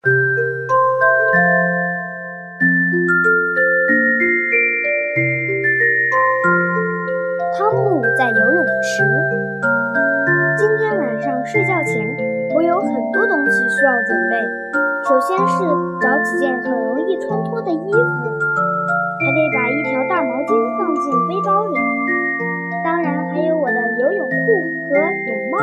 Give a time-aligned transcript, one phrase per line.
[0.00, 0.10] 汤
[7.74, 9.02] 姆在游泳池。
[10.56, 12.06] 今天晚上睡觉前，
[12.54, 14.40] 我有很多东西需要准备。
[15.08, 15.64] 首先是
[16.00, 17.98] 找几件很容易穿脱的衣服，
[19.18, 21.76] 还得把一条大毛巾放进背包里。
[22.84, 24.36] 当然还有我的游泳裤
[24.90, 24.94] 和
[25.26, 25.58] 泳帽。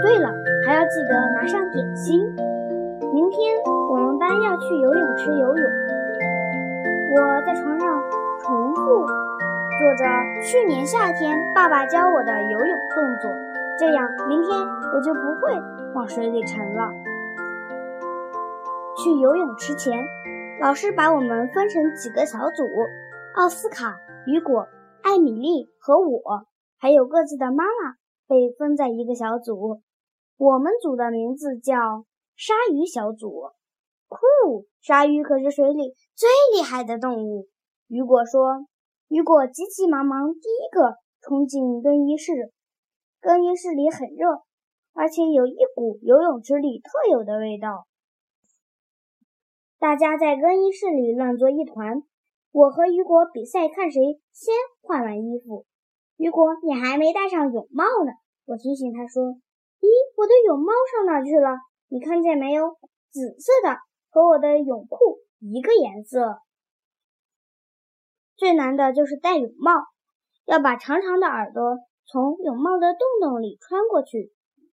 [0.00, 0.32] 对了，
[0.64, 2.32] 还要记得拿上点心。
[4.58, 5.66] 去游泳池游泳。
[7.14, 8.02] 我在床上
[8.40, 10.04] 重复做着
[10.42, 13.30] 去年夏天爸爸教我的游泳动作，
[13.78, 14.58] 这样明天
[14.94, 15.52] 我就不会
[15.94, 16.90] 往水里沉了。
[18.96, 20.04] 去游泳池前，
[20.60, 22.64] 老师把我们分成几个小组：
[23.36, 24.66] 奥斯卡、雨果、
[25.02, 26.46] 艾米丽和我，
[26.78, 27.94] 还有各自的妈妈
[28.28, 29.82] 被分在一个小组。
[30.36, 31.74] 我们组的名字叫
[32.36, 33.50] 鲨鱼小组。
[34.14, 37.48] 酷，鲨鱼可是水里最厉害的动物。
[37.88, 38.66] 雨果说。
[39.08, 42.52] 雨果急急忙忙第一个冲进更衣室。
[43.20, 44.42] 更衣室里很热，
[44.92, 47.86] 而且有一股游泳池里特有的味道。
[49.78, 52.02] 大家在更衣室里乱作一团。
[52.50, 54.00] 我和雨果比赛，看谁
[54.32, 55.66] 先换完衣服。
[56.16, 58.12] 雨果，你还没戴上泳帽呢。
[58.46, 59.22] 我提醒他说
[59.78, 61.50] ：“咦，我的泳帽上哪去了？
[61.88, 62.70] 你看见没有？
[63.12, 63.76] 紫色的，
[64.14, 66.38] 和我的泳裤一个颜色。”
[68.38, 69.72] 最难的就是戴泳帽，
[70.44, 74.32] 要把长长的耳朵从泳帽的洞洞里穿过去。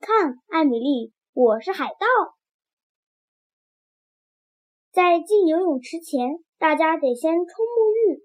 [0.00, 2.06] 看，艾米丽，我是海盗。
[4.90, 8.24] 在进游泳池前，大家得先冲沐浴。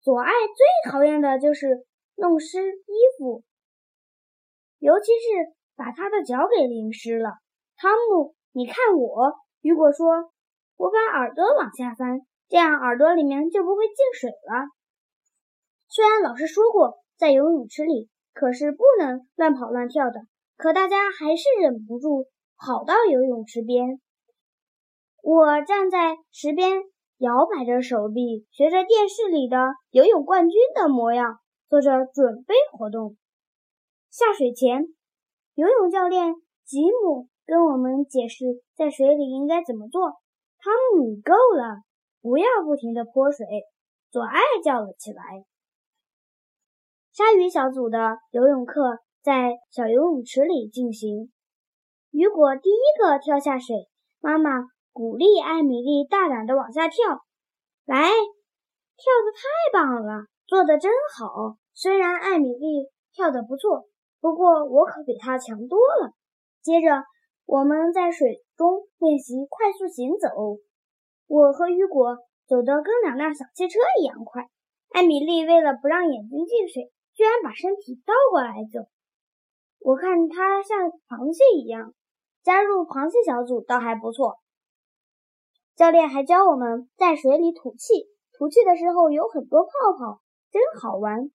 [0.00, 3.44] 左爱最讨厌的就是弄湿衣服，
[4.80, 7.30] 尤其是把他的脚给淋湿了。
[7.76, 9.34] 汤姆，你看我。
[9.62, 10.30] 雨果说
[10.76, 14.66] ：“我把耳朵往下翻，这样耳朵里面就不会进水了。”
[15.88, 20.20] 虽然老师说过在游泳池里可是不能乱跑乱跳的，
[20.56, 24.00] 可大家还是忍不住跑到游泳池边。
[25.22, 26.82] 我站在池边，
[27.18, 33.16] 摇摆着手臂，学着电视里的游泳冠军的模样，做着准备活动。
[34.10, 34.86] 下水前，
[35.54, 36.34] 游泳教练
[36.64, 38.44] 吉姆跟我们解释
[38.74, 40.02] 在水里应该怎么做。
[40.58, 41.82] 汤姆，够了，
[42.20, 43.46] 不要不停地泼水。
[44.10, 45.22] 左爱叫了起来。
[47.12, 51.32] 鲨鱼小组的游泳课在小游泳池里进行。
[52.10, 53.88] 雨果第一个跳下水，
[54.20, 54.68] 妈妈。
[54.94, 57.24] 鼓励艾米丽大胆地往下跳，
[57.86, 61.56] 来，跳得太棒了，做得真好。
[61.72, 63.86] 虽然艾米丽跳得不错，
[64.20, 66.12] 不过我可比她强多了。
[66.60, 67.02] 接着，
[67.46, 70.28] 我们在水中练习快速行走。
[71.26, 74.48] 我和雨果走得跟两辆小汽车一样快。
[74.90, 78.88] 艾米丽为了不让眼睛进水，居然把身体倒过来走。
[79.80, 81.94] 我看她像螃蟹一样。
[82.42, 84.40] 加入螃蟹小组倒还不错。
[85.76, 90.20] 教练还教我们在水里吐气，吐气的时候有很多泡泡，
[90.50, 91.30] 真好玩。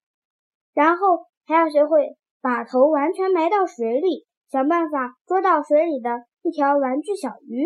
[0.74, 6.10] 然后还要学会把头完全埋到水里，想办法捉到水里的
[6.42, 7.66] 一条玩具小鱼。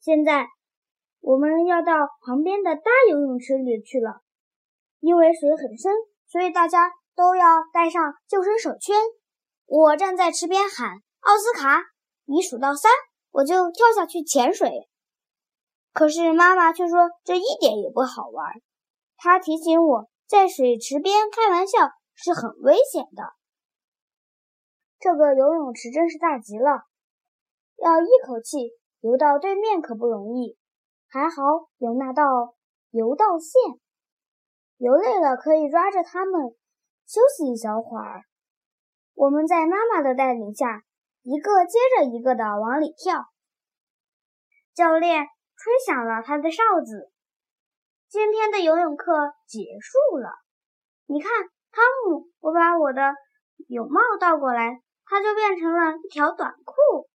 [0.00, 0.46] 现在
[1.20, 4.22] 我们要到旁边的大游泳池里去了，
[5.00, 5.92] 因为水很深，
[6.26, 8.96] 所以大家都要带上救生手圈。
[9.66, 11.82] 我站在池边喊：“奥斯卡，
[12.24, 12.90] 你数到三，
[13.30, 14.88] 我就跳下去潜水。”
[15.92, 18.54] 可是妈妈却说这一点也不好玩。
[19.16, 23.34] 她提醒我在水池边开玩笑是很危险的。
[25.00, 26.84] 这个游泳池真是大极了，
[27.76, 30.56] 要一口气游到对面可不容易。
[31.08, 31.42] 还好
[31.78, 32.54] 有那道
[32.90, 33.80] 游道线，
[34.76, 36.54] 游累了可以抓着它们
[37.06, 38.22] 休息一小会儿。
[39.14, 40.84] 我们在妈妈的带领下，
[41.22, 43.24] 一个接着一个的往里跳。
[44.74, 45.26] 教练。
[45.62, 47.12] 吹响了他的哨子，
[48.08, 50.30] 今天的游泳课结束了。
[51.04, 51.30] 你看，
[51.70, 53.14] 汤姆，我把我的
[53.68, 54.80] 泳帽倒过来，
[55.10, 57.10] 它就变成了一条短裤。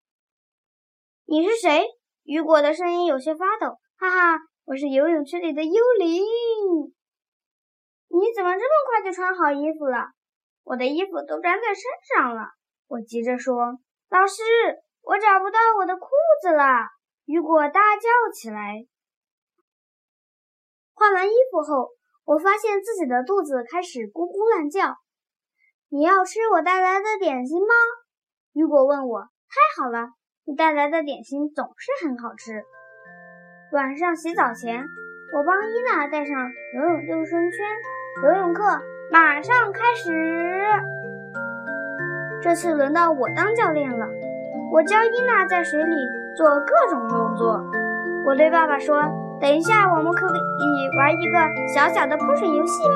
[1.25, 1.85] 你是谁？
[2.23, 3.79] 雨果的声音有些发抖。
[3.97, 6.23] 哈哈，我是游泳池里的幽灵。
[8.07, 10.05] 你怎么这么快就穿好衣服了？
[10.63, 11.83] 我的衣服都粘在身
[12.15, 12.51] 上了。
[12.87, 13.57] 我急着说
[14.09, 14.41] ：“老师，
[15.01, 16.07] 我找不到我的裤
[16.41, 16.63] 子了。”
[17.27, 18.85] 雨果大叫起来。
[20.93, 21.89] 换完衣服后，
[22.23, 24.95] 我发现自己的肚子开始咕咕乱叫。
[25.93, 27.73] 你要吃我带来的点心吗？
[28.53, 29.23] 雨果问我。
[29.23, 30.07] 太好了，
[30.45, 32.63] 你带来的点心总是很好吃。
[33.73, 34.85] 晚上洗澡前，
[35.35, 37.59] 我帮伊娜带上游泳救生圈。
[38.23, 38.63] 游泳课
[39.11, 40.63] 马上开始。
[42.41, 44.07] 这次轮到我当教练了，
[44.71, 47.61] 我教伊娜在水里做各种动作。
[48.25, 48.95] 我对爸爸说
[49.41, 51.37] ：“等一下，我们可以玩一个
[51.75, 52.95] 小小的泼水游戏吗？”